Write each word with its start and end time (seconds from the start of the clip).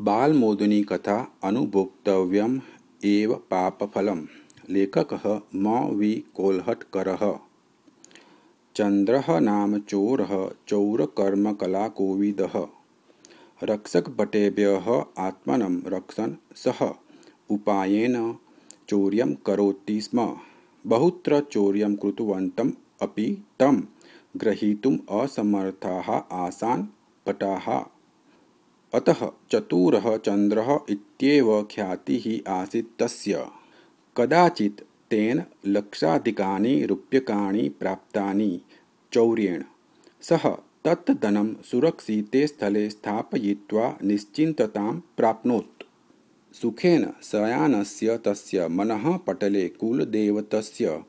बालमोदिनीकथा 0.00 1.32
अनुभोक्तव्यम् 1.44 2.60
एव 3.04 3.34
पापफलम्। 3.34 4.26
लेखकः 4.70 5.40
म. 5.54 5.88
वि. 5.94 6.24
कोल्हट्करः। 6.34 7.38
चन्द्रः 8.76 9.40
नाम 9.40 9.78
चोरः 9.80 10.50
चौरकर्मकलाकोविदः 10.68 12.66
रक्षकभटेभ्यः 13.62 15.04
आत्मानं 15.18 15.82
रक्षन् 15.86 16.56
सः। 16.56 16.94
उपायेन 17.50 18.36
चौर्यं 18.88 19.34
करोति 19.34 20.00
स्म। 20.00 20.36
बहुत्र 20.86 21.40
चौर्यं 21.40 21.96
कृतवन्तम् 21.96 22.72
अपि 23.02 23.44
तं। 23.60 23.82
ग्रहीतुम् 24.36 24.98
असमर्थाः 25.10 26.36
आसन् 26.36 26.82
भटाः 27.28 27.99
अतः 28.94 29.30
चतुरः 29.52 30.16
चन्द्रः 30.16 30.80
इत्येव 30.90 31.62
ख्यातिः 31.62 32.52
आसीत् 32.52 32.98
तस्य। 32.98 33.46
कदाचित् 34.16 34.80
तेन 35.10 35.42
लक्षाधिकानि 35.66 36.86
रूप्यकाणि 36.86 37.68
प्राप्तानि 37.68 38.60
चौर्येण। 39.12 39.62
सः 40.22 40.56
तत् 40.84 41.10
धनं 41.10 41.54
सुरक्षिते 41.62 42.46
स्थले 42.46 42.90
स्थापयित्वा 42.90 43.98
निश्चिन्ततां 44.04 45.00
प्राप्नोत्। 45.16 45.82
सुखेन 46.54 47.12
शयानस्य 47.22 48.18
तस्य 48.18 48.68
मनः 48.68 49.16
पटले 49.16 49.68
कुलदेवतस्य 49.68 51.02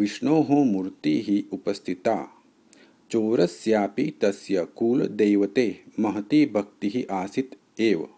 विष्णोः 0.00 0.64
मूर्तिः 0.64 1.54
उपस्थिता 1.54 2.37
चोरस्यापि 3.10 4.18
तस्य 4.22 4.66
कुलदैवते 4.76 5.80
महती 6.00 6.46
भक्तिः 6.46 7.14
आसीत् 7.14 7.80
एव। 7.80 8.08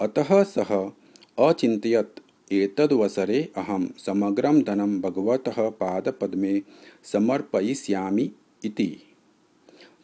अतः 0.00 0.42
सः 0.42 0.90
अचिन्तयत्, 1.38 2.20
एतदवसरे 2.52 3.52
अहं 3.56 3.86
समग्रं 3.98 4.62
धनं 4.62 5.00
भगवतः 5.00 5.68
पादपद्मे 5.68 6.62
समर्पयिष्यामि 7.04 8.30
इति। 8.64 8.96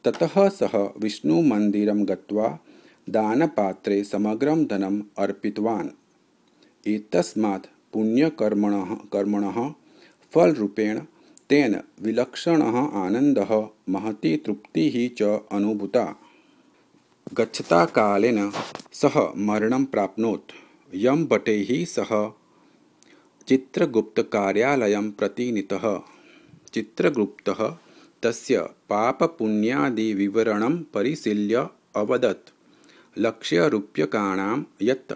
ततः 0.05 0.49
सः 0.49 0.91
विष्णुमन्दिरं 0.99 2.09
गत्वा 2.09 2.59
दानपात्रे 3.11 4.05
समग्रं 4.05 4.65
धनम् 4.65 5.03
अर्पितवान्। 5.19 5.89
एतस्मात् 6.87 7.67
पुण्यकर्मणः 7.93 8.95
कर्मणः 8.95 9.75
फलरूपेण 10.33 11.01
तेन 11.53 11.81
विलक्षणः 12.03 12.99
आनन्दः 12.99 13.69
महती 13.89 14.37
तृप्तिः 14.37 15.15
च 15.19 15.41
अनुभूता। 15.53 16.17
गच्छता 17.35 17.85
कालेन 17.85 18.53
सः 18.93 19.33
मरणं 19.37 19.85
प्राप्नोत्। 19.85 20.53
यमभटैः 20.95 21.85
सह 21.85 22.33
चित्रगुप्तकार्यालयं 23.49 25.11
प्रति 25.11 25.53
नीतः 25.53 26.01
चित्रगुप्तः 26.73 27.77
तस्य 28.23 28.61
पापपुण्यादिविवरणं 28.61 30.83
परिशील्य 30.83 31.69
अवदत्। 31.97 32.53
लक्ष्यरूप्यकाणां 33.19 34.63
यत् 34.83 35.13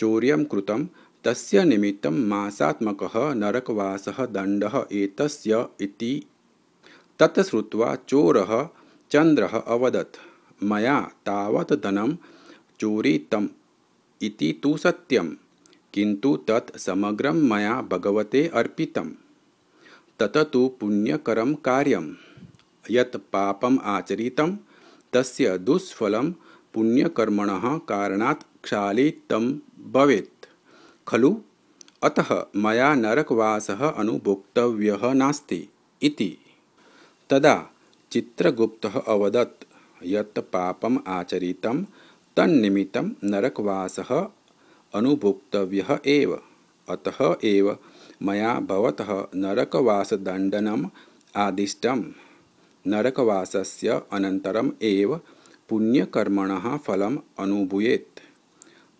चौर्यं 0.00 0.44
कृतं 0.44 0.86
तस्य 1.24 1.64
निमित्तं 1.64 2.14
मासात्मकः 2.28 3.34
नरकवासः 3.34 4.26
दण्डः 4.26 4.84
एतस्य 4.92 5.66
इति। 5.80 6.26
तत् 7.18 7.40
श्रुत्वा 7.40 7.94
चोरः 8.08 8.68
चन्द्रः 9.10 9.54
अवदत् 9.74 10.16
मया 10.62 11.00
तावत् 11.00 11.72
धनं 11.72 12.16
चोरितम् 12.80 13.48
इति 14.22 14.60
तु 14.62 14.76
सत्यं 14.76 15.28
किन्तु 15.94 16.36
तत् 16.48 16.76
समग्रं 16.78 17.38
मया 17.48 17.80
भगवते 17.82 18.50
अर्पितं 18.54 19.08
तत् 20.18 20.52
तु 20.52 20.68
पुण्यकरं 20.80 21.54
कार्यं। 21.54 22.14
यत् 22.90 23.16
पापम् 23.16 23.78
आचरितं 23.84 24.56
तस्य 25.12 25.58
दुष्फलं 25.58 26.32
पुण्यकर्मणः 26.74 27.78
कारणात् 27.78 28.42
क्षालितं 28.62 29.52
भवेत् 29.92 30.41
खलु? 31.08 31.40
अतः 32.02 32.46
मया 32.56 32.94
नरकवासः 32.94 33.90
अनुभोक्तव्यः 33.90 35.12
नास्ति 35.12 35.68
इति। 36.02 36.38
तदा 37.30 37.70
चित्रगुप्तः 38.12 39.00
अवदत् 39.00 39.64
यत् 40.04 40.38
पापम् 40.38 40.98
आचरितं 41.06 41.84
तन्निमित्तं 42.36 43.10
नरकवासः 43.24 44.26
अनुभोक्तव्यः 44.94 45.98
एव। 46.06 46.40
अतः 46.88 47.36
एव 47.44 47.78
मया 48.22 48.60
भवतः 48.60 49.26
नरकवासदण्डनम् 49.34 50.86
आदिष्टं। 51.36 52.12
नरकवासस्य 52.86 54.02
अनन्तरम् 54.12 54.70
एव 54.82 55.20
पुण्यकर्मणः 55.68 56.76
फलम् 56.76 57.18
अनुभूयेत् 57.38 58.20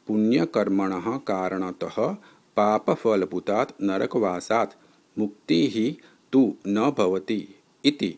पुण्यकर्मणः 0.06 1.16
कारणतः 1.28 1.96
पापफलभूतात् 2.56 3.72
नरकवासात् 3.82 4.76
मुक्तिः 5.18 5.76
तु 6.32 6.42
न 6.66 6.90
भवति 6.98 7.40
इति 7.84 8.14